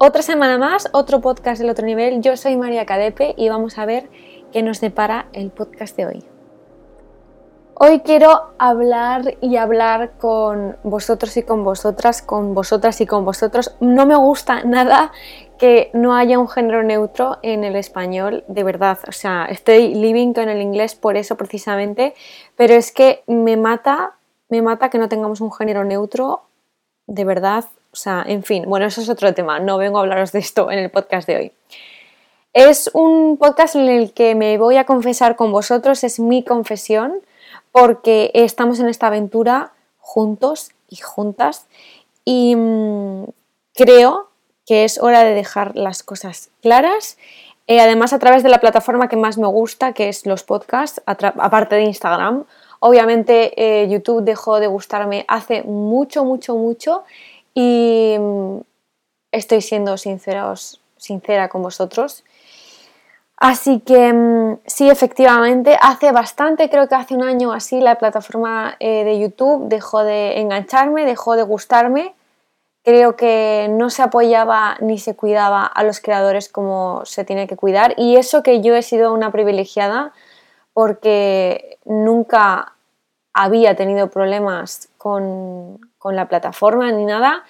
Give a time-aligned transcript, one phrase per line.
[0.00, 2.20] Otra semana más, otro podcast del otro nivel.
[2.22, 4.08] Yo soy María Cadepe y vamos a ver
[4.52, 6.24] qué nos depara el podcast de hoy.
[7.74, 13.74] Hoy quiero hablar y hablar con vosotros y con vosotras, con vosotras y con vosotros.
[13.80, 15.10] No me gusta nada
[15.58, 19.00] que no haya un género neutro en el español, de verdad.
[19.08, 22.14] O sea, estoy living con el inglés por eso precisamente,
[22.54, 24.14] pero es que me mata,
[24.48, 26.42] me mata que no tengamos un género neutro,
[27.08, 27.64] de verdad.
[27.92, 29.60] O sea, en fin, bueno, eso es otro tema.
[29.60, 31.52] No vengo a hablaros de esto en el podcast de hoy.
[32.52, 37.20] Es un podcast en el que me voy a confesar con vosotros, es mi confesión
[37.72, 41.66] porque estamos en esta aventura juntos y juntas
[42.24, 43.24] y mm,
[43.74, 44.28] creo
[44.66, 47.16] que es hora de dejar las cosas claras.
[47.66, 51.02] Eh, además, a través de la plataforma que más me gusta, que es los podcasts,
[51.06, 52.44] aparte de Instagram.
[52.80, 57.04] Obviamente, eh, YouTube dejó de gustarme hace mucho, mucho, mucho
[57.54, 58.58] y mm,
[59.32, 62.24] estoy siendo sinceros, sincera con vosotros.
[63.36, 68.76] Así que mm, sí, efectivamente, hace bastante, creo que hace un año así, la plataforma
[68.80, 72.14] eh, de YouTube dejó de engancharme, dejó de gustarme.
[72.84, 77.56] Creo que no se apoyaba ni se cuidaba a los creadores como se tiene que
[77.56, 77.94] cuidar.
[77.96, 80.12] Y eso que yo he sido una privilegiada
[80.72, 82.72] porque nunca
[83.34, 87.44] había tenido problemas con, con la plataforma ni nada,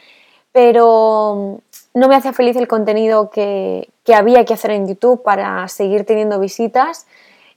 [0.53, 1.61] pero
[1.95, 6.41] no me hacía feliz el contenido que, había que hacer en YouTube para seguir teniendo
[6.41, 7.07] visitas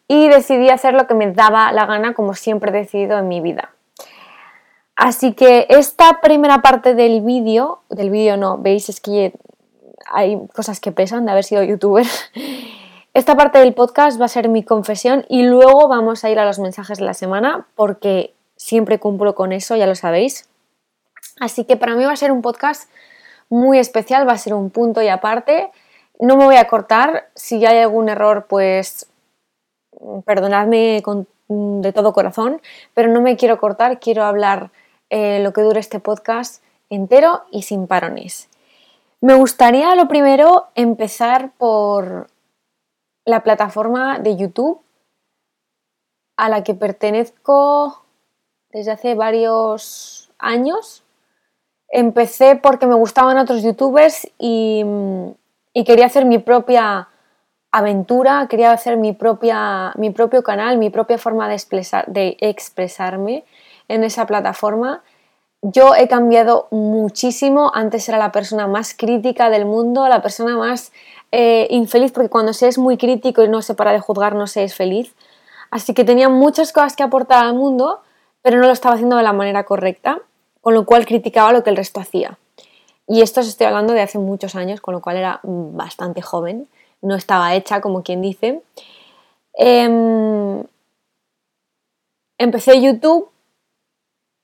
[0.08, 3.40] y decidí hacer lo que me daba la gana como siempre he decidido en mi
[3.40, 3.72] vida.
[4.98, 9.34] Así que esta primera parte del vídeo, del vídeo no, veis es que
[10.08, 12.06] hay cosas que pesan de haber sido youtuber.
[13.14, 16.46] Esta parte del podcast va a ser mi confesión y luego vamos a ir a
[16.46, 20.51] los mensajes de la semana porque siempre cumplo con eso, ya lo sabéis.
[21.40, 22.90] Así que para mí va a ser un podcast
[23.50, 25.72] muy especial, va a ser un punto y aparte.
[26.20, 29.08] No me voy a cortar, si hay algún error, pues
[30.26, 31.04] perdonadme
[31.48, 32.62] de todo corazón,
[32.94, 34.72] pero no me quiero cortar, quiero hablar
[35.10, 38.50] eh, lo que dure este podcast entero y sin parones.
[39.20, 42.28] Me gustaría lo primero empezar por
[43.26, 44.82] la plataforma de YouTube
[46.38, 48.04] a la que pertenezco
[48.72, 51.04] desde hace varios años
[51.92, 54.84] empecé porque me gustaban otros youtubers y,
[55.86, 57.10] quería hacer mi propia
[57.72, 61.62] aventura, quería hacer mi, propio canal, mi propia forma de,
[62.08, 63.46] de expresarme
[63.88, 65.04] en esa plataforma.
[65.62, 70.92] Yo he cambiado muchísimo, antes era la persona más crítica del mundo, la persona más
[71.32, 74.48] eh, infeliz, porque cuando se es muy crítico y no se para de juzgar, no
[74.48, 75.14] se es feliz.
[75.70, 78.02] Así que tenía muchas cosas que aportar al mundo,
[78.42, 80.22] pero no lo estaba haciendo de la manera correcta
[80.62, 82.38] con lo cual criticaba lo que el resto hacía.
[83.08, 86.68] Y esto os estoy hablando de hace muchos años, con lo cual era bastante joven,
[87.02, 88.62] no estaba hecha, como quien dice.
[89.54, 90.64] Em,
[92.38, 93.30] empecé YouTube,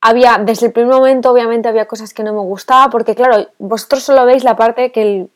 [0.00, 4.02] había, desde el primer momento obviamente había cosas que no me gustaba, porque claro, vosotros
[4.02, 5.30] solo veis la parte que el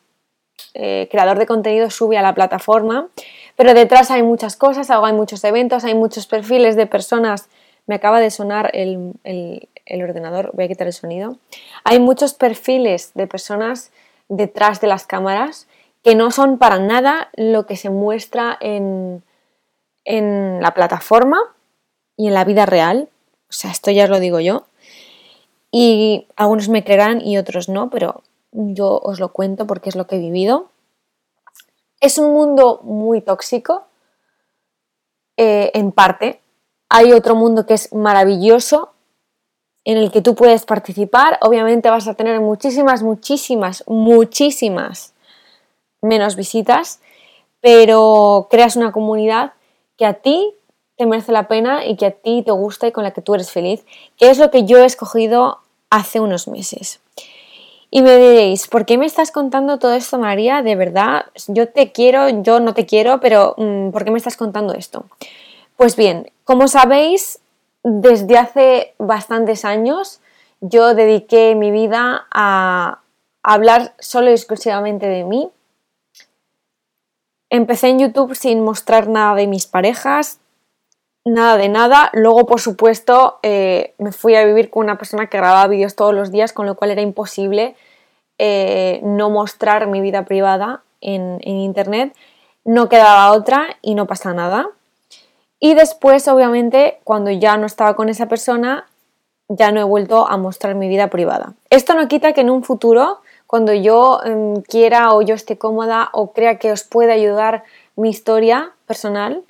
[0.73, 3.07] eh, creador de contenido sube a la plataforma,
[3.55, 7.49] pero detrás hay muchas cosas, hay muchos eventos, hay muchos perfiles de personas.
[7.85, 11.37] Me acaba de sonar el, el ordenador, voy a quitar el sonido.
[11.83, 13.91] Hay muchos perfiles de personas
[14.29, 15.67] detrás de las cámaras
[16.03, 19.23] que no son para nada lo que se muestra en,
[20.05, 21.39] en la plataforma
[22.17, 23.09] y en la vida real.
[23.49, 24.65] O sea, esto ya os lo digo yo.
[25.71, 30.05] Y algunos me creerán y otros no, pero yo os lo cuento porque es lo
[30.05, 30.69] que he vivido.
[31.99, 33.85] Es un mundo muy tóxico,
[35.37, 36.41] eh, en parte.
[36.95, 38.91] Hay otro mundo que es maravilloso,
[39.83, 41.39] en el que tú puedes participar.
[41.41, 45.15] Obviamente vas a tener muchísimas, muchísimas, muchísimas
[46.03, 47.01] menos visitas,
[47.61, 49.53] pero creas una comunidad
[49.97, 50.53] que a ti
[50.95, 53.33] te merece la pena y que a ti te gusta y con la que tú
[53.33, 53.83] eres feliz,
[54.15, 56.99] que es lo que yo he escogido hace unos meses.
[57.89, 60.61] Y me diréis, ¿por qué me estás contando todo esto, María?
[60.61, 64.37] De verdad, yo te quiero, yo no te quiero, pero mm, ¿por qué me estás
[64.37, 65.05] contando esto?
[65.83, 67.41] Pues bien, como sabéis,
[67.83, 70.21] desde hace bastantes años
[70.61, 73.01] yo dediqué mi vida a
[73.43, 75.51] hablar solo y exclusivamente de mí.
[77.49, 80.39] Empecé en YouTube sin mostrar nada de mis parejas,
[81.25, 82.11] nada de nada.
[82.13, 86.13] Luego, por supuesto, eh, me fui a vivir con una persona que grababa vídeos todos
[86.13, 87.75] los días, con lo cual era imposible
[88.37, 92.15] eh, no mostrar mi vida privada en, en Internet.
[92.63, 94.69] No quedaba otra y no pasa nada.
[95.63, 98.85] Y después, obviamente, cuando ya no estaba con esa persona,
[99.47, 101.53] ya no he vuelto a mostrar mi vida privada.
[101.69, 106.09] Esto no quita que en un futuro, cuando yo em, quiera o yo esté cómoda
[106.11, 107.63] o crea que os puede ayudar
[107.95, 109.45] mi historia personal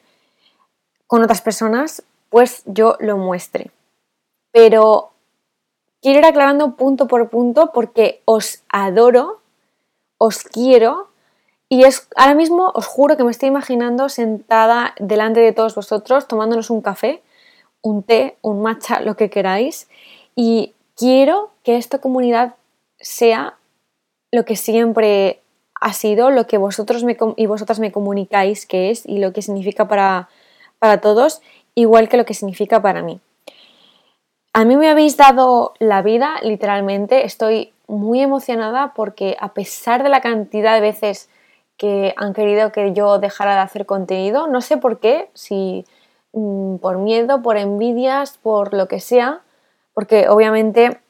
[1.08, 3.72] con otras personas, pues yo lo muestre.
[4.52, 5.14] Pero
[6.00, 9.42] quiero ir aclarando punto por punto porque os adoro,
[10.20, 11.08] os quiero
[11.74, 16.28] y es ahora mismo os juro que me estoy imaginando sentada delante de todos vosotros
[16.28, 17.24] tomándonos un café,
[17.82, 19.90] un té, un matcha, lo que queráis
[20.36, 22.54] y quiero que esta comunidad
[23.00, 23.56] sea
[24.32, 25.42] lo que siempre
[25.82, 27.04] ha sido, lo que vosotros
[27.38, 30.30] y vosotras me comunicáis que es y lo que significa para,
[30.78, 31.42] para todos,
[31.74, 33.20] igual que lo que significa para mí.
[34.54, 37.26] A mí me habéis dado la vida, literalmente.
[37.26, 41.30] Estoy muy emocionada porque a pesar de la cantidad de veces
[41.84, 45.84] que han querido que yo dejara de hacer contenido, no sé por qué, si
[46.32, 49.42] mm, por miedo, por envidias, por lo que sea,
[49.94, 51.02] porque obviamente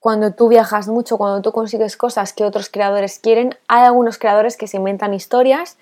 [0.00, 4.56] cuando tú viajas mucho, cuando tú consigues cosas que otros creadores quieren, hay algunos creadores
[4.56, 5.76] que se inventan historias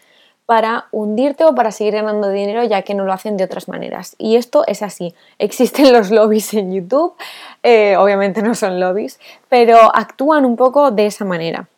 [0.47, 4.17] para hundirte o para seguir ganando dinero ya que no lo hacen de otras maneras.
[4.19, 5.15] Y esto es así.
[5.39, 7.15] Existen los lobbies en YouTube,
[7.63, 11.69] eh, obviamente no son lobbies, pero actúan un poco de esa manera.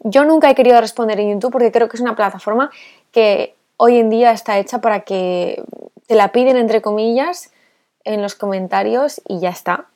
[0.00, 2.70] Yo nunca he querido responder en YouTube porque creo que es una plataforma
[3.10, 5.62] que hoy en día está hecha para que
[6.06, 7.52] te la piden entre comillas
[8.04, 9.86] en los comentarios y ya está.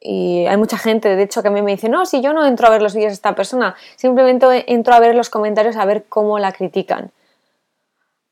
[0.00, 2.46] Y hay mucha gente, de hecho, que a mí me dice, no, si yo no
[2.46, 5.84] entro a ver los vídeos de esta persona, simplemente entro a ver los comentarios a
[5.84, 7.10] ver cómo la critican.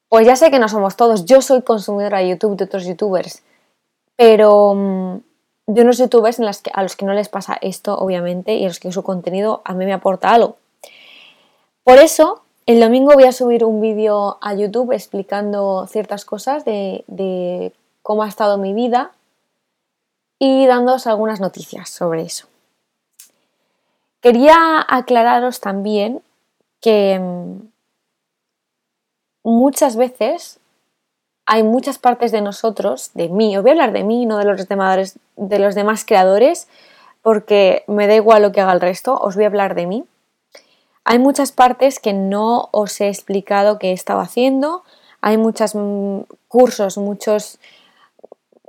[0.08, 3.42] Pues ya sé que no somos todos, yo soy consumidora de YouTube de otros youtubers,
[4.14, 5.16] pero mm,
[5.66, 8.64] de unos youtubers en las que, a los que no les pasa esto, obviamente, y
[8.64, 10.56] a los que su contenido a mí me aporta algo.
[11.86, 17.72] Por eso, el domingo voy a subir un vídeo a YouTube explicando ciertas cosas de,
[18.02, 19.12] cómo ha estado mi vida
[20.40, 22.48] y dándoos algunas noticias sobre eso.
[24.20, 26.22] Quería aclararos también
[26.80, 27.68] que mm,
[29.44, 30.58] muchas veces
[31.46, 34.44] hay muchas partes de nosotros, de mí, os voy a hablar de mí, no de
[34.44, 36.66] los, demás, de los demás creadores,
[37.22, 40.04] porque me da igual lo que haga el resto, os voy a hablar de mí.
[41.08, 44.82] Hay muchas partes que no os he explicado que he estado haciendo,
[45.20, 47.60] hay muchos mm, cursos, muchos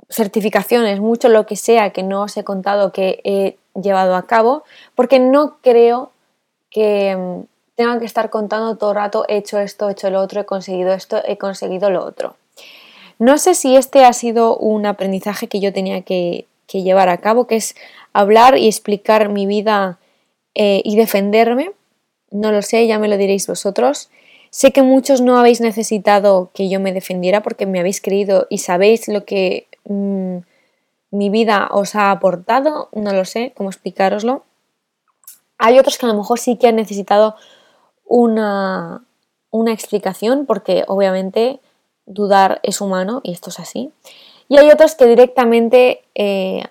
[0.08, 4.62] certificaciones, mucho lo que sea que no os he contado que he llevado a cabo,
[4.94, 6.12] porque no creo
[6.70, 7.40] que mm,
[7.74, 10.44] tengan que estar contando todo el rato, he hecho esto, he hecho lo otro, he
[10.44, 12.36] conseguido esto, he conseguido lo otro.
[13.18, 17.48] No sé si este ha sido un aprendizaje que yo tenía que, llevar a cabo,
[17.48, 17.74] que es
[18.12, 19.98] hablar y explicar mi vida
[20.54, 21.72] eh, y defenderme.
[22.30, 24.10] No lo sé, ya me lo diréis vosotros.
[24.50, 28.58] Sé que muchos no habéis necesitado que yo me defendiera porque me habéis creído y
[28.58, 30.40] sabéis lo que Mm,
[31.10, 34.44] mi vida os ha aportado, no lo sé cómo explicaroslo.
[35.56, 37.34] Hay otros que a lo mejor sí que han necesitado
[38.04, 39.04] una,
[39.50, 41.60] una explicación porque obviamente
[42.06, 43.90] dudar es humano y esto es así.
[44.48, 46.64] Y hay otros que directamente eh,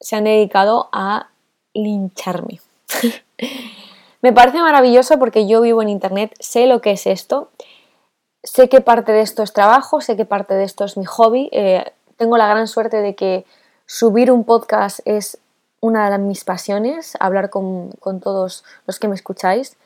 [0.00, 1.30] se han dedicado a
[1.74, 2.60] lincharme.
[4.22, 7.50] Me parece maravilloso porque yo vivo en Internet, sé lo que es esto,
[8.44, 11.48] sé que parte de esto es trabajo, sé que parte de esto es mi hobby.
[11.50, 11.84] Eh,
[12.16, 13.44] tengo la gran suerte de que
[13.84, 15.38] subir un podcast es
[15.80, 17.90] una de mis pasiones, hablar con,
[18.22, 19.76] todos los que me escucháis.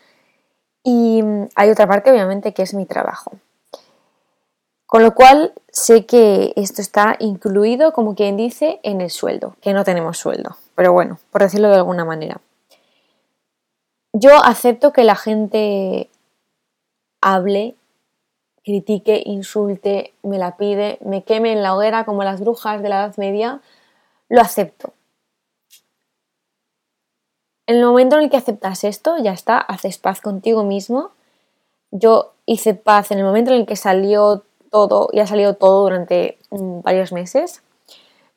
[0.84, 1.22] Y
[1.54, 3.32] hay otra parte, obviamente, que es mi trabajo.
[4.86, 9.72] Con lo cual sé que esto está incluido, como quien dice, en el sueldo, que
[9.72, 12.40] no tenemos sueldo, pero bueno, por decirlo de alguna manera.
[14.18, 16.08] Yo acepto que la gente
[17.20, 17.74] hable
[18.64, 23.04] critique, insulte, me la pide, me queme en la hoguera como las brujas de la
[23.04, 23.60] Edad Media,
[24.30, 24.94] lo acepto.
[27.66, 31.10] En el momento en el que aceptas esto, ya está, haces paz contigo mismo.
[31.90, 35.82] Yo hice paz en el momento en el que salió todo y ha salido todo
[35.82, 37.62] durante mm, varios meses.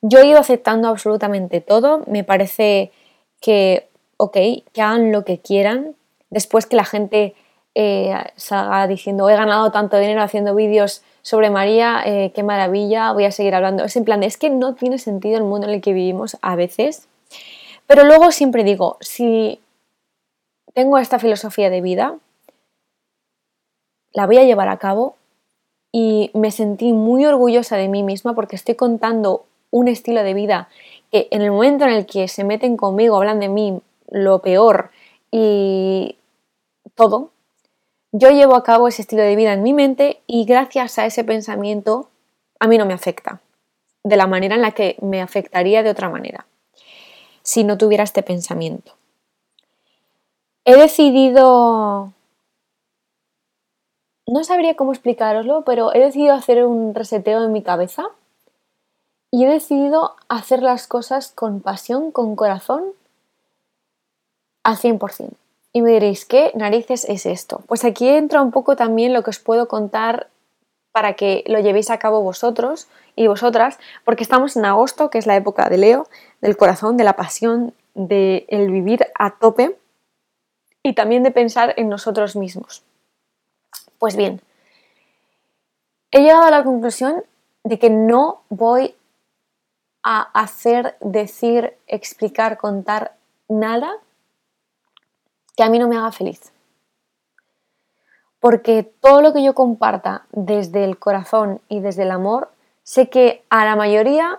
[0.02, 2.02] Yo he ido aceptando absolutamente todo.
[2.06, 2.92] Me parece
[3.40, 3.89] que,
[4.20, 4.36] ok,
[4.72, 5.96] que hagan lo que quieran.
[6.28, 7.34] Después que la gente
[7.74, 13.24] eh, salga diciendo he ganado tanto dinero haciendo vídeos sobre María, eh, qué maravilla, voy
[13.24, 13.84] a seguir hablando.
[13.84, 16.54] Es en plan, es que no tiene sentido el mundo en el que vivimos a
[16.54, 17.08] veces.
[17.86, 19.60] Pero luego siempre digo, si
[20.74, 22.16] tengo esta filosofía de vida,
[24.12, 25.16] la voy a llevar a cabo
[25.92, 30.68] y me sentí muy orgullosa de mí misma porque estoy contando un estilo de vida
[31.10, 34.90] que en el momento en el que se meten conmigo, hablan de mí lo peor
[35.30, 36.16] y
[36.94, 37.30] todo,
[38.12, 41.24] yo llevo a cabo ese estilo de vida en mi mente y gracias a ese
[41.24, 42.08] pensamiento
[42.58, 43.40] a mí no me afecta
[44.02, 46.46] de la manera en la que me afectaría de otra manera
[47.42, 48.92] si no tuviera este pensamiento.
[50.64, 52.12] he decidido...
[54.26, 58.10] No sabría cómo explicaroslo, pero he decidido hacer un reseteo en mi cabeza
[59.32, 62.84] y he decidido hacer las cosas con pasión, con corazón,
[64.62, 65.30] al 100%.
[65.72, 67.62] Y me diréis, ¿qué narices es esto?
[67.66, 70.28] Pues aquí entra un poco también lo que os puedo contar
[70.92, 75.26] para que lo llevéis a cabo vosotros y vosotras, porque estamos en agosto, que es
[75.26, 76.08] la época de Leo,
[76.40, 79.76] del corazón, de la pasión, del el vivir a tope
[80.82, 82.82] y también de pensar en nosotros mismos.
[83.98, 84.40] Pues bien,
[86.10, 87.22] he llegado a la conclusión
[87.62, 88.94] de que no voy
[90.02, 93.14] a hacer, decir, explicar, contar
[93.48, 93.98] nada
[95.60, 96.54] que a mí no me haga feliz.
[98.38, 102.50] Porque todo lo que yo comparta desde el corazón y desde el amor,
[102.82, 104.38] sé que a la mayoría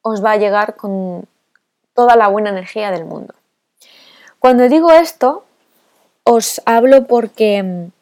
[0.00, 1.26] os va a llegar con
[1.94, 3.34] toda la buena energía del mundo.
[4.40, 5.44] Cuando digo esto,
[6.24, 7.92] os hablo porque mm,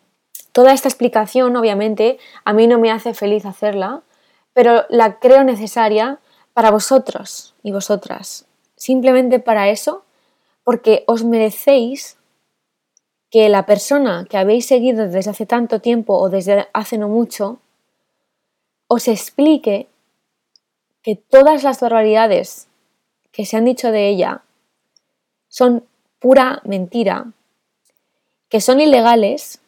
[0.52, 4.00] toda esta explicación, obviamente, a mí no me hace feliz hacerla,
[4.54, 6.20] pero la creo necesaria
[6.54, 8.46] para vosotros y vosotras.
[8.76, 10.04] Simplemente para eso,
[10.64, 12.16] porque os merecéis
[13.30, 17.60] que la persona que habéis seguido desde hace tanto tiempo o desde hace no mucho,
[18.88, 19.88] os explique
[21.02, 22.68] que todas las barbaridades
[23.30, 24.42] que se han dicho de ella
[25.48, 25.84] son
[26.18, 27.32] pura mentira,
[28.48, 29.60] que son ilegales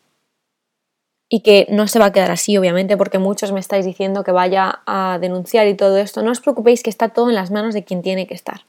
[1.28, 4.33] y que no se va a quedar así, obviamente, porque muchos me estáis diciendo que
[4.33, 6.23] vaya a denunciar y todo esto.
[6.23, 8.66] No os preocupéis que está todo en las manos de quien tiene que estar.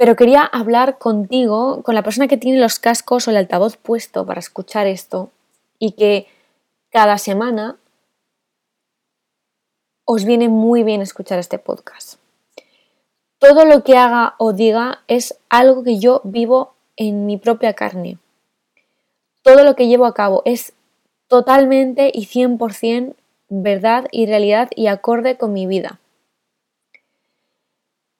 [0.00, 4.24] Pero quería hablar contigo, con la persona que tiene los cascos o el altavoz puesto
[4.24, 5.30] para escuchar esto
[5.78, 6.26] y que
[6.88, 7.76] cada semana
[10.06, 12.14] os viene muy bien escuchar este podcast.
[13.38, 18.16] Todo lo que haga o diga es algo que yo vivo en mi propia carne.
[19.42, 20.72] Todo lo que llevo a cabo es
[21.28, 23.16] totalmente y 100%
[23.50, 26.00] verdad y realidad y acorde con mi vida.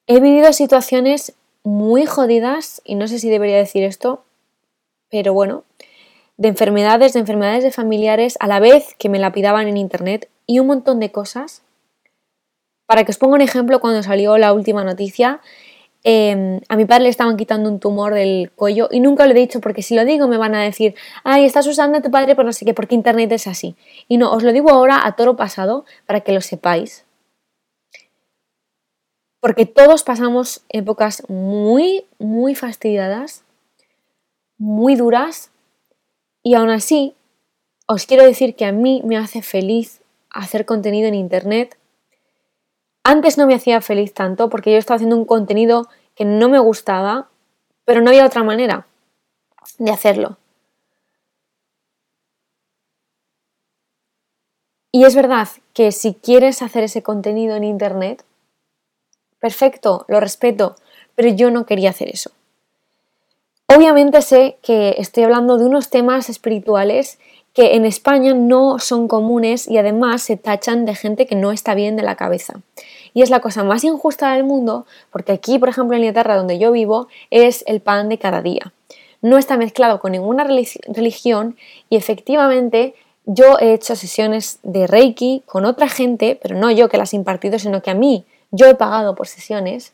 [0.07, 4.25] He vivido situaciones muy jodidas, y no sé si debería decir esto,
[5.11, 5.65] pero bueno,
[6.37, 10.31] de enfermedades, de enfermedades de familiares, a la vez que me la pidaban en internet
[10.47, 11.63] y un montón de cosas.
[12.87, 15.41] Para que os ponga un ejemplo, cuando salió la última noticia,
[16.03, 19.35] em, a mi padre le estaban quitando un tumor del cuello y nunca lo he
[19.35, 22.35] dicho porque si lo digo me van a decir, ay, estás usando a tu padre
[22.35, 23.77] por no sé qué, porque internet es así.
[24.09, 27.05] Y no, os lo digo ahora a toro pasado para que lo sepáis
[29.41, 33.43] porque todos pasamos épocas muy, muy fastidiadas,
[34.59, 35.51] muy duras,
[36.43, 37.15] y aún así
[37.87, 41.77] os quiero decir que a mí me hace feliz hacer contenido en Internet.
[43.03, 46.59] Antes no me hacía feliz tanto porque yo estaba haciendo un contenido que no me
[46.59, 47.29] gustaba,
[47.85, 48.87] pero no había otra manera
[49.79, 50.39] de hacerlo.
[54.93, 58.25] Y es verdad que si quieres hacer ese contenido en Internet,
[59.41, 60.77] perfecto, lo respeto,
[61.15, 62.31] pero yo no quería hacer eso.
[63.67, 67.19] Obviamente sé que estoy hablando de unos temas espirituales
[67.53, 71.75] que en España no son comunes y además se tachan de gente que no está
[71.75, 72.61] bien de la cabeza.
[73.13, 76.59] Y es la cosa más injusta del mundo porque aquí, por ejemplo, en Inglaterra, donde
[76.59, 78.73] yo vivo, es el pan de cada día.
[79.23, 81.57] No está mezclado con ninguna religión
[81.89, 82.95] y efectivamente
[83.27, 87.17] yo he hecho sesiones de Reiki con otra gente, pero no yo que las he
[87.17, 89.93] impartido, sino que a mí yo he pagado por sesiones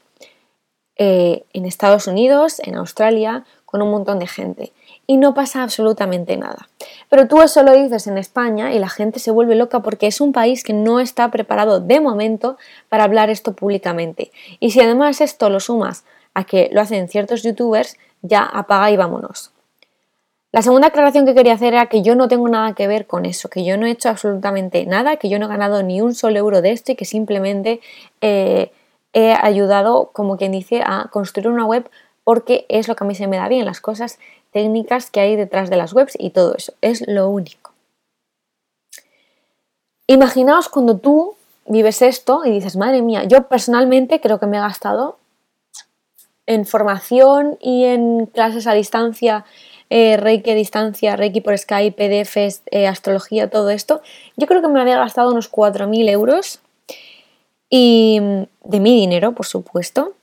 [0.97, 4.73] eh, en Estados Unidos, en Australia, con un montón de gente
[5.07, 6.69] y no pasa absolutamente nada.
[7.09, 10.21] Pero tú eso lo dices en España y la gente se vuelve loca porque es
[10.21, 12.57] un país que no está preparado de momento
[12.89, 14.33] para hablar esto públicamente.
[14.61, 18.97] Y si además esto lo sumas a que lo hacen ciertos youtubers, ya apaga y
[18.97, 19.53] vámonos.
[20.57, 23.27] La segunda aclaración que quería hacer era que yo no tengo nada que ver con
[23.27, 26.15] eso, que yo no he hecho absolutamente nada, que yo no he ganado ni un
[26.15, 27.83] solo euro de esto y que simplemente
[28.23, 28.73] eh,
[29.13, 31.91] he ayudado, como quien dice, a construir una web
[32.25, 34.19] porque es lo que a mí se me da bien, las cosas
[34.51, 36.73] técnicas que hay detrás de las webs y todo eso.
[36.81, 37.73] Es lo único.
[40.07, 41.35] Imaginaos cuando tú
[41.67, 45.19] vives esto y dices, madre mía, yo personalmente creo que me he gastado
[46.47, 49.45] en formación y en clases a distancia
[49.91, 54.03] eh, Reiki a distancia, Reiki por Skype, PDFs, eh, astrología, todo esto,
[54.37, 56.61] yo creo que me había gastado unos 4.000 euros
[57.69, 58.21] y
[58.65, 60.15] de mi dinero, por supuesto,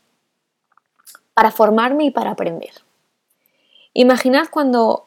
[1.33, 2.71] para formarme y para aprender.
[3.93, 5.05] Imaginad cuando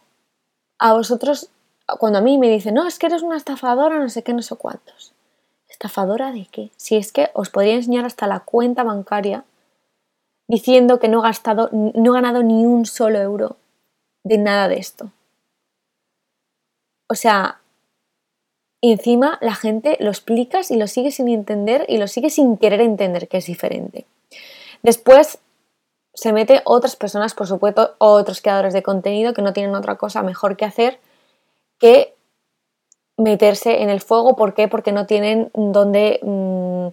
[0.78, 1.50] a vosotros,
[1.98, 4.42] cuando a mí me dicen, no, es que eres una estafadora, no sé qué, no
[4.42, 5.12] sé cuántos.
[5.68, 6.70] ¿Estafadora de qué?
[6.76, 9.44] Si es que os podría enseñar hasta la cuenta bancaria
[10.48, 13.56] diciendo que no he gastado, no he ganado ni un solo euro
[14.26, 15.12] de nada de esto.
[17.08, 17.60] O sea,
[18.82, 22.80] encima la gente lo explicas y lo sigue sin entender y lo sigue sin querer
[22.80, 24.04] entender que es diferente.
[24.82, 25.38] Después
[26.12, 30.22] se mete otras personas, por supuesto, otros creadores de contenido que no tienen otra cosa
[30.22, 30.98] mejor que hacer
[31.78, 32.14] que
[33.16, 34.34] meterse en el fuego.
[34.34, 34.66] ¿Por qué?
[34.66, 36.88] Porque no tienen dónde mm,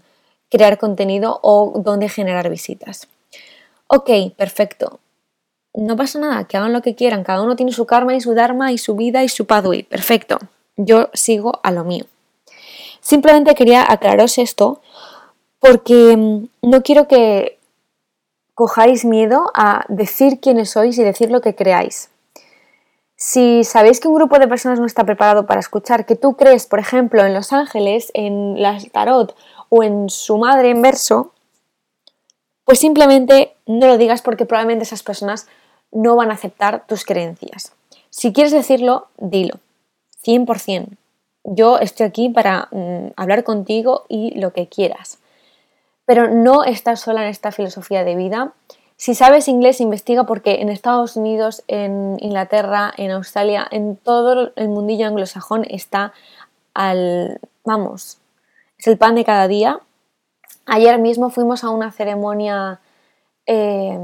[0.51, 3.07] crear contenido o dónde generar visitas.
[3.87, 4.99] Ok, perfecto.
[5.75, 7.23] No pasa nada, que hagan lo que quieran.
[7.23, 9.83] Cada uno tiene su karma y su dharma y su vida y su pathway.
[9.83, 10.39] Perfecto.
[10.77, 12.05] Yo sigo a lo mío.
[13.01, 14.81] Simplemente quería aclararos esto
[15.59, 17.59] porque mm, no quiero que
[18.53, 22.09] cojáis miedo a decir quiénes sois y decir lo que creáis.
[23.15, 26.67] Si sabéis que un grupo de personas no está preparado para escuchar que tú crees,
[26.67, 29.35] por ejemplo, en los ángeles, en las tarot
[29.69, 31.31] o en su madre en verso,
[32.65, 35.47] pues simplemente no lo digas porque probablemente esas personas
[35.93, 37.73] no van a aceptar tus creencias.
[38.09, 39.59] Si quieres decirlo, dilo,
[40.25, 40.87] 100%.
[41.43, 45.19] Yo estoy aquí para mm, hablar contigo y lo que quieras.
[46.05, 48.53] Pero no estás sola en esta filosofía de vida.
[48.97, 54.69] Si sabes inglés, investiga porque en Estados Unidos, en Inglaterra, en Australia, en todo el
[54.69, 56.13] mundillo anglosajón está
[56.73, 58.19] al, vamos,
[58.77, 59.79] es el pan de cada día.
[60.65, 62.79] Ayer mismo fuimos a una ceremonia
[63.45, 63.97] eh,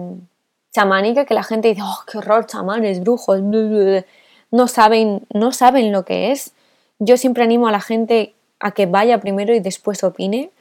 [0.72, 6.06] chamánica que la gente dice, oh, qué horror, chamanes, brujos, no saben, no saben lo
[6.06, 6.54] que es.
[7.00, 10.52] Yo siempre animo a la gente a que vaya primero y después opine.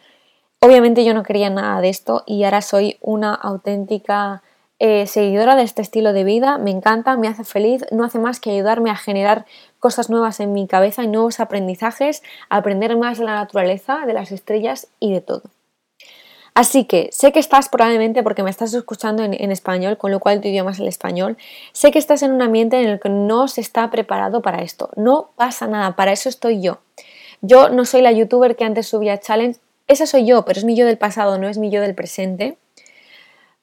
[0.61, 4.43] Obviamente yo no quería nada de esto y ahora soy una auténtica
[4.81, 6.59] eh, seguidora de este estilo de vida.
[6.59, 9.47] Me encanta, me hace feliz, no hace más que ayudarme a generar
[9.81, 14.33] cosas nuevas en mi cabeza y nuevos aprendizajes, aprender más de la naturaleza, de las
[14.33, 15.43] estrellas y de todo.
[16.59, 20.41] Así que sé que estás probablemente porque me estás escuchando en, español, con lo cual
[20.41, 21.37] tu idioma es el español.
[21.71, 24.91] Sé que estás en un ambiente en el que no se está preparado para esto.
[24.97, 26.79] No pasa nada, para eso estoy yo.
[27.43, 30.75] Yo no soy la youtuber que antes subía challenge esa soy yo, pero es mi
[30.75, 32.59] yo del pasado, no es mi yo del presente.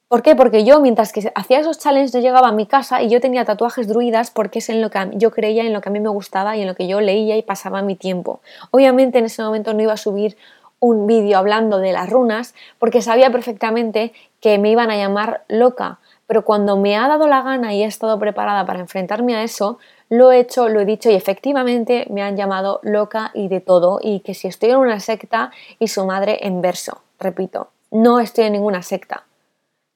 [0.08, 0.36] ¿Por qué?
[0.36, 3.44] Porque yo, mientras que hacía esos challenges, yo llegaba a mi casa y yo tenía
[3.44, 6.08] tatuajes druidas porque es en lo que yo creía, en lo que a mí me
[6.08, 8.40] gustaba y en lo que yo leía y pasaba mi tiempo.
[8.70, 10.36] Obviamente en ese momento no iba a subir
[10.80, 15.98] un vídeo hablando de las runas porque sabía perfectamente que me iban a llamar loca,
[16.26, 19.78] pero cuando me ha dado la gana y he estado preparada para enfrentarme a eso,
[20.08, 23.98] lo he hecho, lo he dicho y efectivamente me han llamado loca y de todo
[24.02, 28.44] y que si estoy en una secta y su madre en verso, repito, no estoy
[28.44, 29.24] en ninguna secta.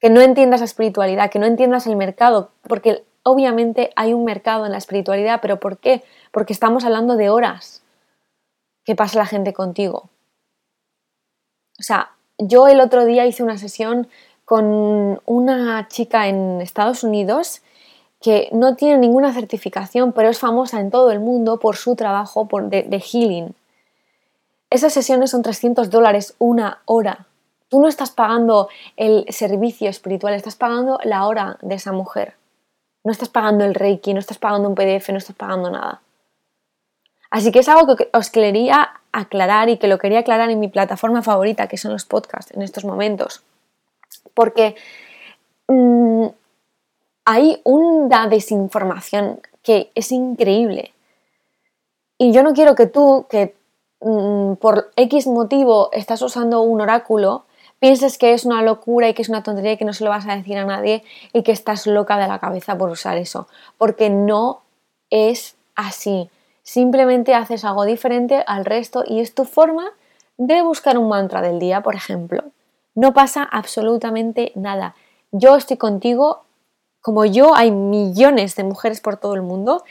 [0.01, 4.65] Que no entiendas la espiritualidad, que no entiendas el mercado, porque obviamente hay un mercado
[4.65, 6.03] en la espiritualidad, pero ¿por qué?
[6.33, 7.83] Porque estamos hablando de horas
[8.85, 10.10] que pasa la gente contigo.
[11.81, 14.07] O sea, yo el otro día hice una sesión
[14.45, 17.63] con una chica en Estados Unidos
[18.21, 22.47] que no tiene ninguna certificación, pero es famosa en todo el mundo por su trabajo
[22.65, 23.55] de, healing.
[24.69, 27.27] Esas sesiones son 300 dólares una hora.
[27.71, 32.35] Tú no estás pagando el servicio espiritual, estás pagando la hora de esa mujer.
[33.05, 36.03] No estás pagando el Reiki, no estás pagando un PDF, no estás pagando nada.
[37.31, 40.69] Así que es algo que os quería aclarar y que lo quería aclarar en mi
[40.69, 43.43] plataforma favorita, que son los podcasts en estos momentos.
[44.35, 44.77] Porque
[45.69, 46.27] mm,
[47.25, 50.93] hay una desinformación que es increíble.
[52.19, 53.55] Y yo no quiero que tú, que
[54.01, 57.45] mm, por X motivo estás usando un oráculo,
[57.79, 60.11] pienses que es una locura y que es una tontería y que no se lo
[60.11, 63.49] vas a decir a nadie y que estás loca de la cabeza por usar eso.
[63.79, 64.63] Porque no
[65.09, 66.31] es así.
[66.71, 69.91] Simplemente haces algo diferente al resto y es tu forma
[70.37, 72.45] de buscar un mantra del día, por ejemplo.
[72.95, 74.95] No pasa absolutamente nada.
[75.33, 76.45] Yo estoy contigo
[77.01, 79.83] como yo, hay millones de mujeres por todo el mundo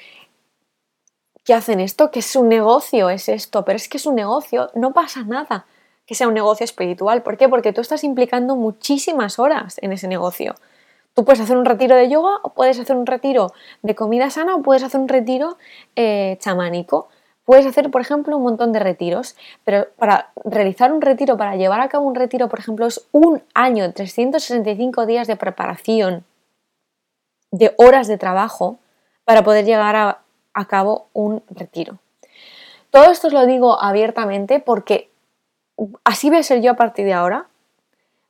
[1.44, 4.72] que hacen esto, que es un negocio, es esto, pero es que es un negocio,
[4.74, 5.66] no pasa nada
[6.06, 7.24] que sea un negocio espiritual.
[7.24, 7.50] ¿Por qué?
[7.50, 10.56] Porque tú estás implicando muchísimas horas en ese negocio.
[11.20, 13.52] Tú puedes hacer un retiro de yoga puedes hacer un retiro
[13.82, 15.58] de comida sana o puedes hacer un retiro
[15.98, 17.10] eh, chamánico.
[17.44, 21.82] Puedes hacer, por ejemplo, un montón de retiros, pero para realizar un retiro, para llevar
[21.82, 26.24] a cabo un retiro, por ejemplo, es un año, 365 días de preparación,
[27.52, 28.78] de horas de trabajo
[29.26, 30.22] para poder llegar a,
[30.70, 31.98] cabo un retiro.
[32.92, 35.10] Todo esto os lo digo abiertamente porque
[36.06, 37.49] así voy a ser yo a partir de ahora,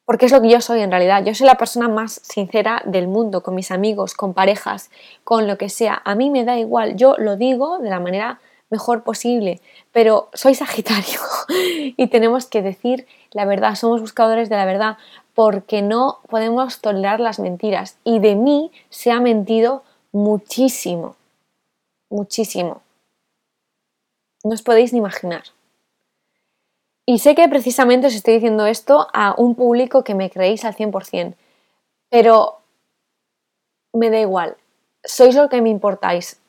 [0.10, 1.24] porque es lo que yo soy en realidad.
[1.24, 4.90] Yo soy la persona más sincera del mundo, con mis amigos, con parejas,
[5.24, 6.02] con lo que sea.
[6.04, 8.42] A mí me da igual, yo lo digo de la manera
[8.72, 11.20] mejor posible, pero soy Sagitario
[11.96, 14.98] y tenemos que decir la verdad, somos buscadores de la verdad
[15.36, 18.00] porque no podemos tolerar las mentiras.
[18.04, 21.18] Y de mí se ha mentido muchísimo,
[22.10, 22.82] muchísimo.
[24.44, 25.44] No os podéis ni imaginar.
[27.10, 30.76] Y sé que precisamente os estoy diciendo esto a un público que me creéis al
[30.76, 31.34] 100%,
[32.12, 32.60] pero
[33.94, 34.58] me da igual.
[35.04, 36.40] Sois lo que me importáis.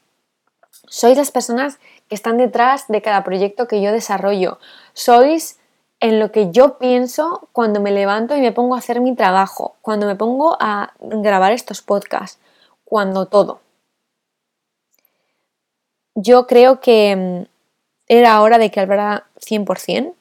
[0.87, 1.79] Sois las personas
[2.11, 4.59] que están detrás de cada proyecto que yo desarrollo.
[4.92, 5.59] Sois
[5.99, 9.77] en lo que yo pienso cuando me levanto y me pongo a hacer mi trabajo,
[9.81, 12.38] cuando me pongo a grabar estos podcasts,
[12.85, 13.62] cuando todo.
[16.14, 17.49] Yo creo que mm,
[18.09, 20.16] era hora de que hablara 100%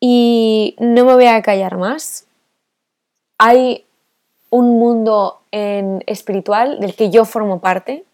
[0.00, 2.26] y no me voy a callar más.
[3.38, 3.86] Hay
[4.50, 8.04] un mundo espiritual del que yo formo parte.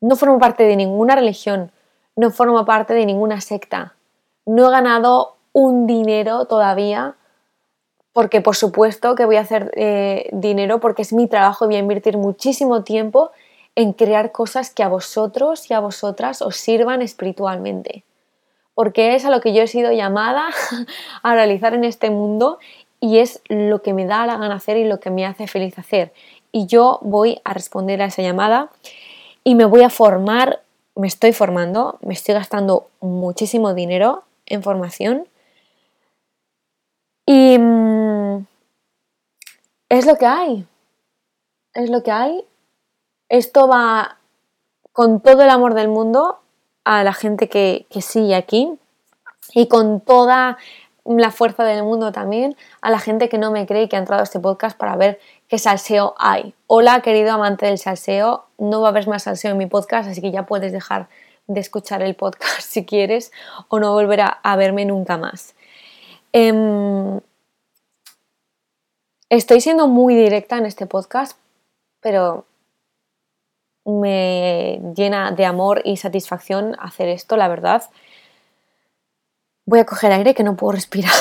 [0.00, 1.70] No formo parte de ninguna religión,
[2.16, 3.94] no formo parte de ninguna secta.
[4.44, 7.14] No he ganado un dinero todavía
[8.12, 11.76] porque por supuesto que voy a hacer eh, dinero porque es mi trabajo y voy
[11.76, 13.30] a invertir muchísimo tiempo
[13.74, 18.04] en crear cosas que a vosotros y a vosotras os sirvan espiritualmente.
[18.74, 20.48] Porque es a lo que yo he sido llamada
[21.22, 22.58] a realizar en este mundo
[23.00, 25.78] y es lo que me da la gana hacer y lo que me hace feliz
[25.78, 26.12] hacer.
[26.52, 28.70] Y yo voy a responder a esa llamada
[29.42, 30.62] y me voy a formar,
[30.94, 35.26] me estoy formando, me estoy gastando muchísimo dinero en formación.
[37.26, 38.46] Y mm,
[39.88, 40.66] es lo que hay,
[41.74, 42.44] es lo que hay.
[43.28, 44.18] Esto va
[44.92, 46.41] con todo el amor del mundo
[46.84, 48.78] a la gente que, que sigue aquí
[49.54, 50.58] y con toda
[51.04, 53.98] la fuerza del mundo también a la gente que no me cree y que ha
[53.98, 55.18] entrado a este podcast para ver
[55.48, 56.54] qué salseo hay.
[56.66, 60.20] Hola, querido amante del salseo, no va a haber más salseo en mi podcast, así
[60.20, 61.08] que ya puedes dejar
[61.46, 63.32] de escuchar el podcast si quieres
[63.68, 65.54] o no volver a, verme nunca más.
[66.32, 67.20] Em,
[69.28, 71.36] estoy siendo muy directa en este podcast,
[72.00, 72.46] pero
[73.84, 77.82] me llena de amor y satisfacción hacer esto, la verdad.
[79.66, 81.12] Voy a coger aire que no puedo respirar.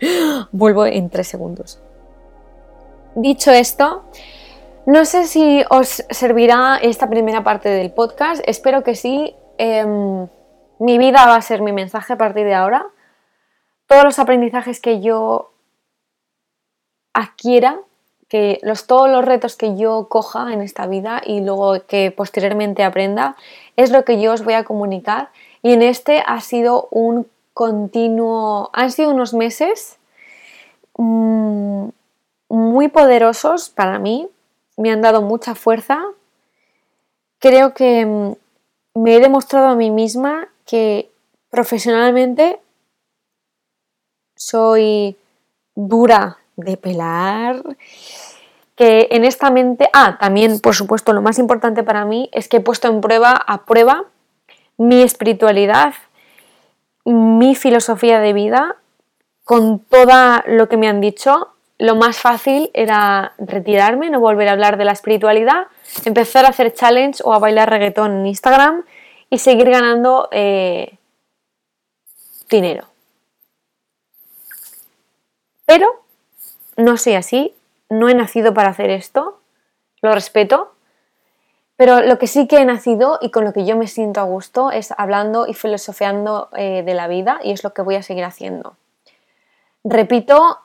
[0.52, 1.80] Vuelvo en tres segundos.
[3.14, 4.04] Dicho esto,
[4.86, 8.42] no sé si os servirá esta primera parte del podcast.
[8.46, 9.34] Espero que sí.
[9.58, 10.28] Em,
[10.78, 12.86] mi vida va a ser mi mensaje a partir de ahora.
[13.86, 15.52] Todos los aprendizajes que yo
[17.12, 17.80] adquiera,
[18.28, 22.84] que los, todos los retos que yo coja en esta vida y luego que posteriormente
[22.84, 23.36] aprenda,
[23.76, 25.30] es lo que yo os voy a comunicar.
[25.62, 28.70] Y en este ha sido un continuo.
[28.72, 29.98] Han sido unos meses
[30.96, 31.88] mm,
[32.48, 34.28] muy poderosos para mí,
[34.76, 36.04] me han dado mucha fuerza.
[37.38, 38.32] Creo que mm,
[38.94, 41.10] me he demostrado a mí misma que
[41.50, 42.60] profesionalmente
[44.36, 45.16] soy
[45.74, 47.62] dura de pelar,
[48.76, 52.58] que en esta mente, ah, también por supuesto lo más importante para mí es que
[52.58, 54.04] he puesto en prueba, a prueba,
[54.76, 55.94] mi espiritualidad,
[57.04, 58.76] mi filosofía de vida,
[59.44, 64.52] con todo lo que me han dicho, lo más fácil era retirarme, no volver a
[64.52, 65.68] hablar de la espiritualidad,
[66.04, 68.84] empezar a hacer challenge o a bailar reggaetón en Instagram
[69.30, 70.98] y seguir ganando eh,
[72.48, 72.86] dinero.
[75.64, 76.07] Pero
[76.78, 77.54] no soy así,
[77.90, 79.40] no he nacido para hacer esto,
[80.00, 80.72] lo respeto,
[81.76, 84.24] pero lo que sí que he nacido y con lo que yo me siento a
[84.24, 88.02] gusto es hablando y filosofiando eh, de la vida y es lo que voy a
[88.02, 88.76] seguir haciendo.
[89.82, 90.60] Repito,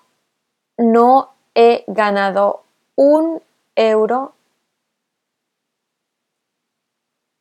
[0.78, 2.64] no he ganado
[2.96, 3.42] un
[3.76, 4.34] euro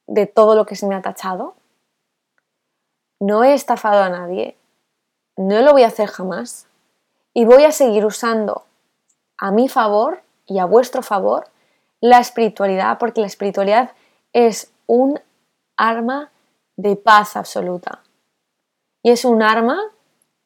[0.06, 1.54] de todo lo que se me ha tachado.
[3.20, 4.56] No he estafado a nadie.
[5.36, 6.68] No lo voy a hacer jamás.
[7.34, 8.64] Y voy a seguir usando
[9.38, 11.48] a mi favor y a vuestro favor
[12.00, 13.92] la espiritualidad, porque la espiritualidad
[14.32, 15.20] es un
[15.76, 16.30] arma
[16.76, 18.02] de paz absoluta.
[19.02, 19.80] Y es un arma,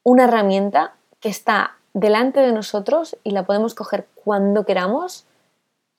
[0.03, 5.27] una herramienta que está delante de nosotros y la podemos coger cuando queramos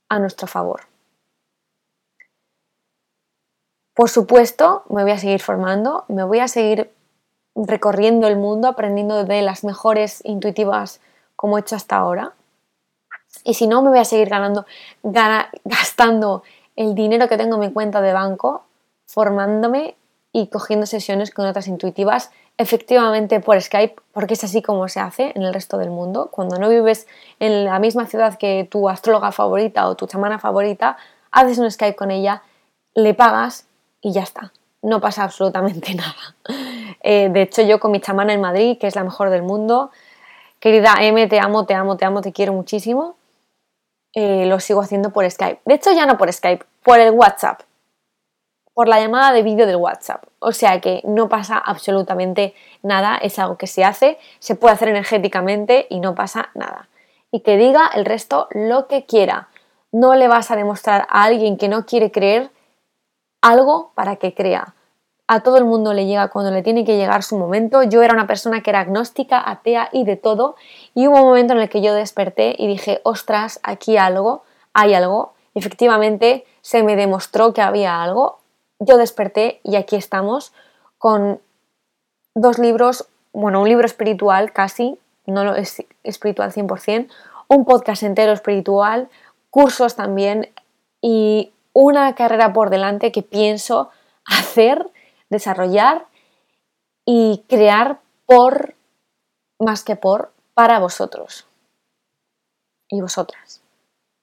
[0.09, 0.81] a nuestro favor.
[3.93, 6.93] Por supuesto, me voy a seguir formando, me voy a seguir
[7.65, 11.01] recorriendo el mundo, aprendiendo de las mejores intuitivas
[11.35, 12.33] como he hecho hasta ahora.
[13.43, 14.65] Y si no, me voy a seguir ganando,
[15.03, 16.43] gastando
[16.75, 18.63] el dinero que tengo en mi cuenta de banco,
[19.05, 19.95] formándome
[20.31, 25.31] y cogiendo sesiones con otras intuitivas, efectivamente por Skype, porque es así como se hace
[25.35, 26.29] en el resto del mundo.
[26.31, 27.07] Cuando no vives
[27.39, 30.97] en la misma ciudad que tu astróloga favorita o tu chamana favorita,
[31.31, 32.43] haces un Skype con ella,
[32.93, 33.67] le pagas
[34.01, 34.51] y ya está.
[34.81, 36.35] No pasa absolutamente nada.
[37.01, 39.91] Eh, de hecho, yo con mi chamana en Madrid, que es la mejor del mundo,
[40.59, 43.15] querida M, te amo, te amo, te amo, te quiero muchísimo,
[44.13, 45.61] eh, lo sigo haciendo por Skype.
[45.65, 47.61] De hecho, ya no por Skype, por el WhatsApp,
[48.73, 50.23] por la llamada de vídeo del WhatsApp.
[50.39, 54.89] O sea que no pasa absolutamente nada, es algo que se hace, se puede hacer
[54.89, 56.87] energéticamente y no pasa nada.
[57.31, 59.49] Y que diga el resto lo que quiera.
[59.91, 62.51] No le vas a demostrar a alguien que no quiere creer
[63.47, 64.75] algo para que crea
[65.27, 67.83] a todo el mundo le llega cuando le tiene que llegar su momento.
[67.83, 70.55] Yo era una persona que era agnóstica, atea y de todo.
[70.95, 74.93] Y hubo un momento en el que yo desperté y dije, ostras, aquí algo, hay
[74.93, 75.33] algo.
[75.53, 78.39] efectivamente se me demostró que había algo.
[78.79, 80.53] Yo desperté y aquí estamos
[80.97, 81.41] con
[82.35, 87.09] dos libros, bueno, un libro espiritual casi, no lo es espiritual 100%,
[87.47, 89.09] un podcast entero espiritual,
[89.49, 90.49] cursos también
[91.01, 93.91] y una carrera por delante que pienso
[94.25, 94.89] hacer
[95.29, 96.07] desarrollar
[97.05, 98.73] y crear por,
[99.59, 101.45] más que por, para vosotros
[102.89, 103.61] y vosotras,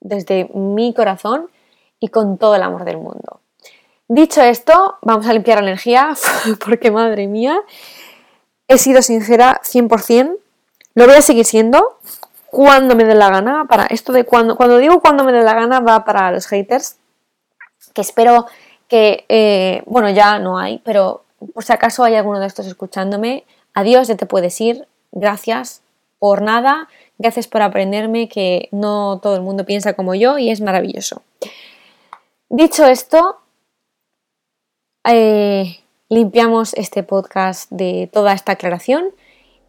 [0.00, 1.48] desde mi corazón
[2.00, 3.40] y con todo el amor del mundo.
[4.08, 6.12] Dicho esto, vamos a limpiar la energía,
[6.64, 7.60] porque madre mía,
[8.66, 10.38] he sido sincera 100%,
[10.94, 12.00] lo voy a seguir siendo
[12.46, 15.54] cuando me dé la gana, para esto de cuando, cuando digo cuando me dé la
[15.54, 16.98] gana va para los haters,
[17.92, 18.46] que espero
[18.88, 23.44] que, eh, bueno, ya no hay, pero por si acaso hay alguno de estos escuchándome,
[23.74, 25.82] adiós, ya te puedes ir, gracias
[26.18, 30.60] por nada, gracias por aprenderme que no todo el mundo piensa como yo y es
[30.60, 31.22] maravilloso.
[32.48, 33.38] Dicho esto,
[35.04, 39.10] eh, limpiamos este podcast de toda esta aclaración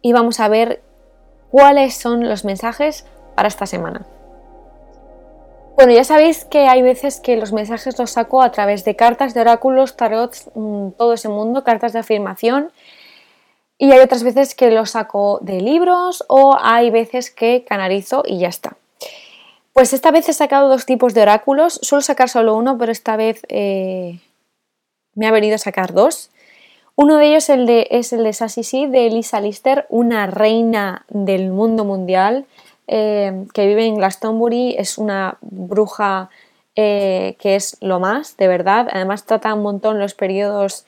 [0.02, 0.82] y vamos a ver
[1.50, 4.06] cuáles son los mensajes para esta semana.
[5.76, 9.34] Bueno, ya sabéis que hay veces que los mensajes los saco a través de cartas
[9.34, 12.72] de oráculos, tarots, mm, todo ese mundo, cartas de afirmación.
[13.76, 18.38] Y hay otras veces que los saco de libros o hay veces que canalizo y
[18.38, 18.78] ya está.
[19.74, 21.78] Pues esta vez he sacado dos tipos de oráculos.
[21.82, 24.18] Suelo sacar solo uno, pero esta vez eh,
[25.14, 26.30] me ha venido a sacar dos.
[26.94, 32.46] Uno de ellos es el de Sassy de Elisa Lister, una reina del mundo mundial
[32.86, 36.30] eh, que vive en Glastonbury, es una bruja
[36.74, 38.88] eh, que es lo más, de verdad.
[38.92, 40.86] Además trata un montón los periodos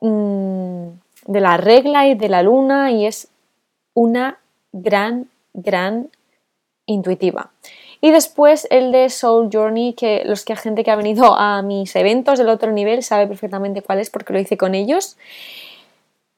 [0.00, 0.88] mm,
[1.26, 3.28] de la regla y de la luna y es
[3.94, 4.38] una
[4.72, 6.08] gran, gran
[6.86, 7.50] intuitiva.
[8.00, 11.94] Y después el de Soul Journey, que los que gente que ha venido a mis
[11.96, 15.18] eventos del otro nivel sabe perfectamente cuál es porque lo hice con ellos.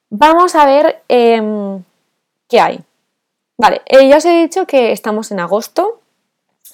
[0.09, 1.81] Vamos a ver em,
[2.49, 2.79] qué hay.
[3.57, 6.01] Vale, eh, ya os he dicho que estamos en agosto,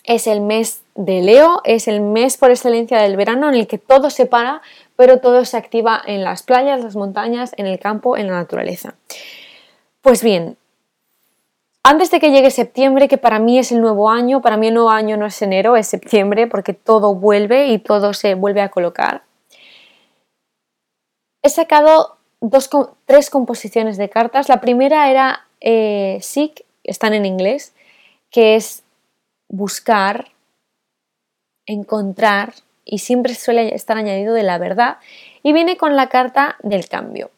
[0.03, 3.77] es el mes de Leo, es el mes por excelencia del verano en el que
[3.77, 4.61] todo se para,
[4.95, 8.95] pero todo se activa en las playas, las montañas, en el campo, en la naturaleza.
[10.01, 10.57] Pues bien,
[11.83, 14.73] antes de que llegue septiembre, que para mí es el nuevo año, para mí el
[14.73, 18.69] nuevo año no es enero, es septiembre, porque todo vuelve y todo se vuelve a
[18.69, 19.23] colocar.
[21.41, 22.69] He sacado dos,
[23.05, 24.49] tres composiciones de cartas.
[24.49, 26.19] La primera era eh,
[26.89, 27.73] están en inglés,
[28.32, 28.84] que es
[29.47, 30.30] buscar,
[31.65, 32.54] encontrar,
[32.86, 34.97] y siempre suele estar añadido de la verdad,
[35.43, 37.32] y viene con la carta del cambio.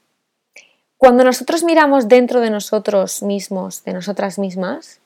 [0.98, 5.02] Cuando nosotros miramos dentro de nosotros mismos, de nosotras mismas,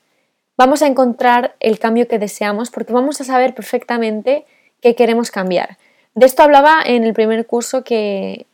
[0.57, 4.45] vamos a encontrar el cambio que deseamos porque vamos a saber perfectamente
[4.81, 5.77] qué queremos cambiar.
[6.13, 8.45] De esto hablaba en el primer curso que,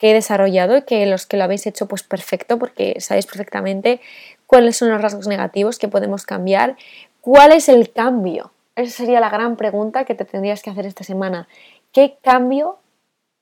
[0.00, 4.02] he desarrollado y que los que lo habéis hecho pues perfecto porque sabéis perfectamente
[4.46, 6.76] cuáles son los rasgos negativos que podemos cambiar,
[7.20, 8.50] cuál es el cambio.
[8.76, 11.48] Esa sería la gran pregunta que te tendrías que hacer esta semana.
[11.92, 12.78] ¿Qué cambio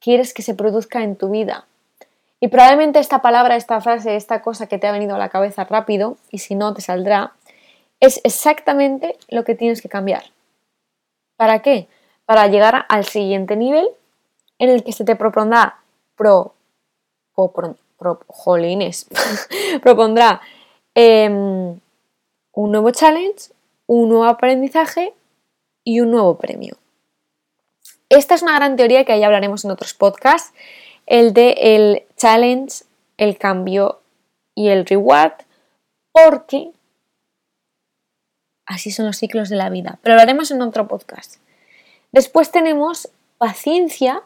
[0.00, 1.66] quieres que se produzca en tu vida?
[2.40, 5.64] Y probablemente esta palabra, esta frase, esta cosa que te ha venido a la cabeza
[5.64, 7.32] rápido, y si no te saldrá,
[8.00, 10.24] es exactamente lo que tienes que cambiar.
[11.36, 11.86] ¿Para qué?
[12.26, 13.88] Para llegar al siguiente nivel
[14.58, 15.78] en el que se te propondrá
[16.16, 16.54] pro,
[18.26, 19.06] jolines,
[19.82, 20.40] propondrá
[20.94, 21.78] em,
[22.52, 23.52] un nuevo challenge,
[23.86, 25.14] un nuevo aprendizaje
[25.84, 26.76] y un nuevo premio.
[28.08, 30.52] Esta es una gran teoría que ya hablaremos en otros podcasts,
[31.06, 32.84] el de el challenge,
[33.16, 34.00] el cambio
[34.54, 35.32] y el reward,
[36.12, 36.72] porque
[38.66, 39.98] así son los ciclos de la vida.
[40.02, 41.36] Pero lo haremos en otro podcast.
[42.12, 44.22] Después tenemos paciencia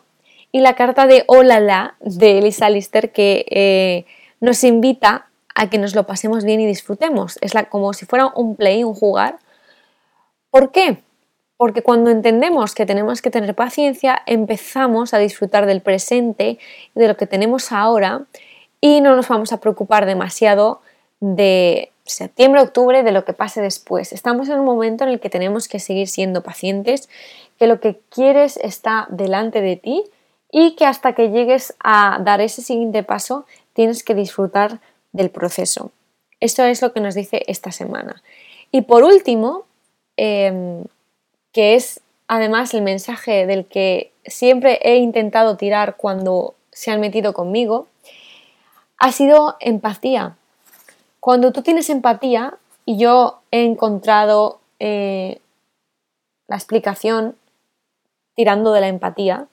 [0.53, 4.05] y la carta de Hola la de Elisa Lister que eh,
[4.41, 7.38] nos invita a que nos lo pasemos bien y disfrutemos.
[7.40, 9.38] Es como si fuera un play, un jugar.
[10.51, 11.03] ¿Por qué?
[11.57, 16.59] Porque cuando entendemos que tenemos que tener paciencia, empezamos a disfrutar del presente,
[16.95, 18.27] de lo que tenemos ahora,
[18.83, 20.83] y no nos vamos a preocupar demasiado
[21.21, 24.12] de septiembre, octubre, de lo que pase después.
[24.12, 27.09] Estamos en un momento en el que tenemos que seguir siendo pacientes,
[27.59, 30.05] que lo que quieres está delante de ti
[30.53, 34.81] y que hasta que llegues a dar ese siguiente paso tienes que disfrutar
[35.17, 35.91] del proceso.
[36.41, 38.23] Esto es lo que nos dice esta semana.
[38.71, 39.65] Y por último,
[40.17, 40.85] em,
[41.53, 47.33] que es además el mensaje del que siempre he intentado tirar cuando se han metido
[47.33, 47.87] conmigo,
[48.99, 50.37] ha sido empatía.
[51.21, 55.41] Cuando tú tienes empatía, y yo he encontrado eh,
[56.47, 57.37] la explicación
[58.35, 59.49] tirando de la empatía,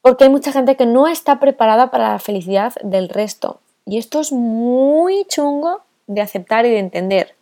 [0.00, 3.60] porque hay mucha gente que no está preparada para la felicidad del resto.
[3.84, 7.34] Y esto es muy chungo de aceptar y de entender.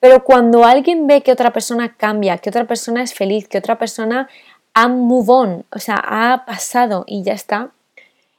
[0.00, 3.78] Pero cuando alguien ve que otra persona cambia, que otra persona es feliz, que otra
[3.78, 4.28] persona
[4.74, 7.70] ha move o sea, ha pasado y ya está,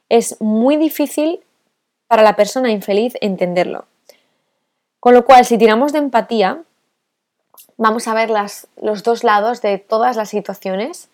[0.08, 1.40] es muy difícil
[2.06, 3.86] para la persona infeliz entenderlo.
[5.00, 6.62] Con lo cual, si tiramos de empatía,
[7.76, 8.30] vamos a ver
[8.76, 11.08] los dos lados de todas las situaciones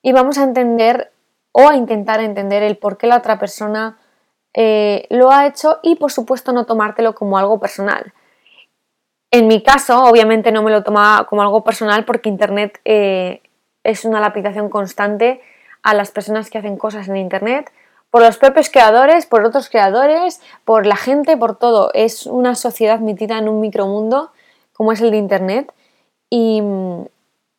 [0.00, 1.12] y vamos a entender
[1.52, 3.98] o a intentar entender el por qué la otra persona
[4.54, 8.12] eh, lo ha hecho y por supuesto no tomártelo como algo personal.
[9.30, 13.40] En mi caso, obviamente no me lo tomaba como algo personal porque Internet eh,
[13.82, 15.40] es una lapidación constante
[15.82, 17.72] a las personas que hacen cosas en Internet,
[18.10, 21.90] por los propios creadores, por otros creadores, por la gente, por todo.
[21.94, 24.32] Es una sociedad metida en un micromundo
[24.74, 25.72] como es el de Internet
[26.28, 26.62] y,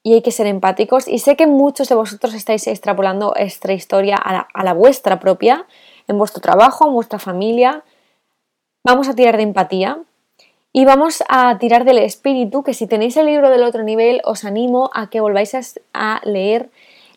[0.05, 1.07] hay que ser empáticos.
[1.07, 5.65] Y sé que muchos de vosotros estáis extrapolando esta historia a la vuestra propia
[6.07, 7.83] en vuestro trabajo, en vuestra familia.
[8.83, 9.99] Vamos a tirar de empatía
[10.75, 14.43] y vamos a tirar del espíritu, que si tenéis el libro del otro nivel, os
[14.43, 15.55] animo a que volváis
[15.93, 16.71] a, leer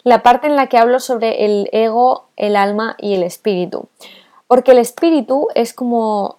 [0.05, 3.89] la parte en la que hablo sobre el ego, el alma y el espíritu.
[4.47, 6.39] Porque el espíritu es como...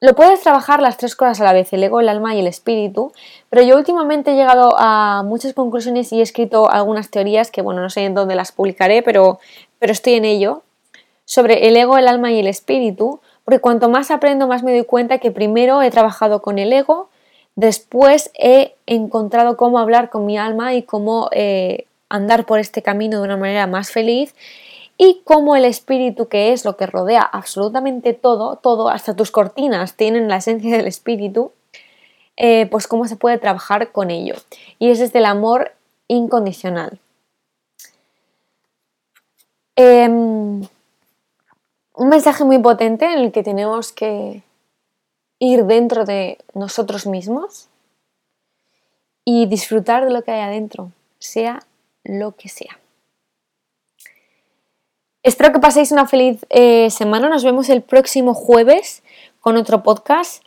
[0.00, 2.46] Lo puedes trabajar las tres cosas a la vez, el ego, el alma y el
[2.46, 3.12] espíritu,
[3.50, 7.82] pero yo últimamente he llegado a muchas conclusiones y he escrito algunas teorías que, bueno,
[7.82, 9.38] no sé en dónde las publicaré, pero
[9.82, 10.62] pero estoy en ello,
[11.24, 14.84] sobre el ego, el alma y el espíritu, porque cuanto más aprendo, más me doy
[14.84, 17.08] cuenta que primero he trabajado con el ego,
[17.56, 23.18] después he encontrado cómo hablar con mi alma y cómo eh, andar por este camino
[23.18, 24.36] de una manera más feliz
[24.98, 29.96] y cómo el espíritu, que es lo que rodea absolutamente todo, todo, hasta tus cortinas
[29.96, 31.50] tienen la esencia del espíritu,
[32.36, 34.36] eh, pues cómo se puede trabajar con ello.
[34.78, 35.72] Y es el amor
[36.06, 37.00] incondicional.
[39.76, 40.62] Em,
[41.94, 44.42] un mensaje muy potente en el que tenemos que
[45.38, 47.68] ir dentro de nosotros mismos
[49.24, 51.62] y disfrutar de lo que hay adentro, sea
[52.04, 52.78] lo que sea.
[55.22, 57.28] Espero que paséis una feliz eh, semana.
[57.28, 59.02] Nos vemos el próximo jueves
[59.40, 60.44] con otro podcast.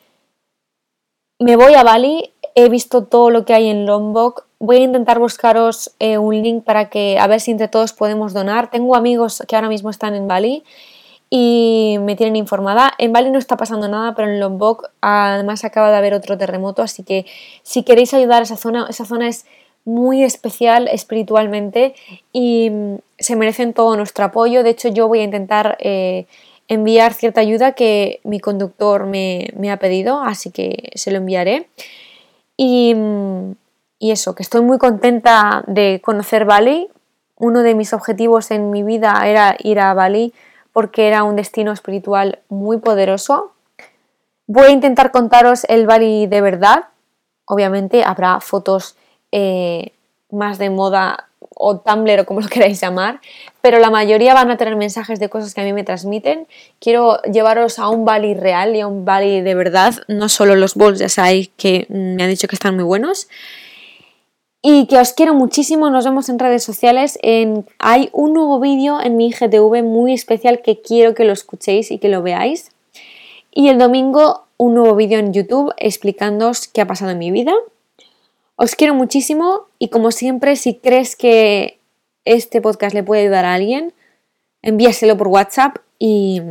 [1.39, 2.33] Me voy a Bali.
[2.55, 6.63] He visto todo lo que hay en Lombok voy a intentar buscaros eh, un link
[6.63, 8.69] para que a ver si entre todos podemos donar.
[8.69, 10.63] Tengo amigos que ahora mismo están en Bali
[11.29, 12.93] y me tienen informada.
[12.97, 16.81] En Bali no está pasando nada, pero en Lombok además acaba de haber otro terremoto,
[16.81, 17.25] así que
[17.63, 19.45] si queréis ayudar a esa zona, esa zona es
[19.85, 21.93] muy especial espiritualmente
[22.33, 24.63] y mm, se merecen todo nuestro apoyo.
[24.63, 26.25] De hecho, yo voy a intentar eh,
[26.67, 31.67] enviar cierta ayuda que mi conductor me, me ha pedido, así que se lo enviaré.
[32.57, 33.51] Y mm,
[34.05, 36.89] y eso, que estoy muy contenta de conocer Bali.
[37.37, 40.31] Uno de mis objetivos en mi vida era ir a Bali
[40.73, 43.53] porque era un destino espiritual muy poderoso.
[44.45, 46.83] Voy a intentar contaros el Bali de verdad.
[47.45, 48.95] Obviamente habrá fotos
[49.31, 49.91] eh,
[50.29, 53.21] más de moda o Tumblr o como lo queráis llamar,
[53.61, 56.45] pero la mayoría van a tener mensajes de cosas que a mí me transmiten.
[56.79, 60.75] Quiero llevaros a un Bali real y a un Bali de verdad, no solo los
[60.75, 63.27] bols, ya sabéis que me han dicho que están muy buenos
[64.67, 65.91] y que os quiero muchísimo.
[65.91, 67.19] Nos vemos en redes sociales.
[67.21, 71.91] En, hay un nuevo vídeo en mi IGTV muy especial que quiero que lo escuchéis
[71.91, 72.71] y que lo veáis.
[73.51, 77.53] Y el domingo un nuevo vídeo en YouTube explicándoos qué ha pasado en mi vida.
[78.55, 81.77] Os quiero muchísimo y como siempre, si crees que
[82.23, 83.93] este podcast le puede ayudar a alguien,
[84.63, 86.41] envíaselo por WhatsApp y,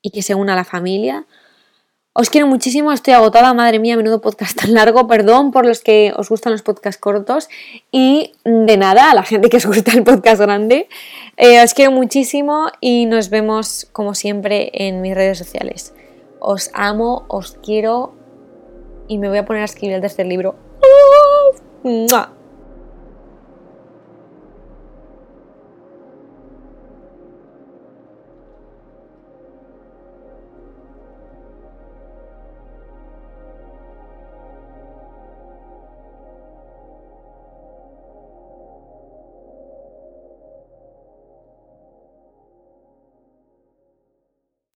[0.00, 1.26] y que se una a la familia.
[2.20, 6.12] Os quiero muchísimo, estoy agotada, madre mía, menudo podcast tan largo, perdón por los que
[6.16, 7.48] os gustan los podcasts cortos
[7.92, 10.88] y de nada, a la gente que os gusta el podcast grande,
[11.36, 15.94] eh, os quiero muchísimo y nos vemos como siempre en mis redes sociales.
[16.40, 18.14] Os amo, os quiero
[19.06, 20.56] y me voy a poner a escribir el tercer libro.
[22.12, 22.32] ¡Ah!